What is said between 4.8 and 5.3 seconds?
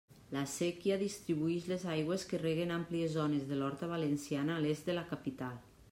de la